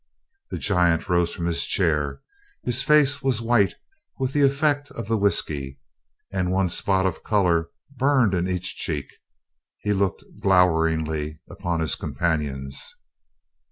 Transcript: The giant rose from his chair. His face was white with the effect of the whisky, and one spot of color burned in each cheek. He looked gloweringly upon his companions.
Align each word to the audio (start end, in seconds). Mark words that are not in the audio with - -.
The 0.49 0.57
giant 0.57 1.07
rose 1.09 1.31
from 1.31 1.45
his 1.45 1.63
chair. 1.63 2.21
His 2.63 2.81
face 2.81 3.21
was 3.21 3.39
white 3.39 3.75
with 4.17 4.33
the 4.33 4.41
effect 4.41 4.89
of 4.89 5.07
the 5.07 5.15
whisky, 5.15 5.79
and 6.33 6.49
one 6.51 6.69
spot 6.69 7.05
of 7.05 7.21
color 7.21 7.69
burned 7.97 8.33
in 8.33 8.49
each 8.49 8.75
cheek. 8.77 9.13
He 9.77 9.93
looked 9.93 10.23
gloweringly 10.39 11.37
upon 11.47 11.81
his 11.81 11.93
companions. 11.93 12.95